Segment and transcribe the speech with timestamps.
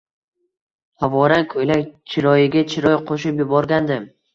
[1.03, 4.07] Havorang ko`ylak chiroyiga chiroy qo`shib yuborgandi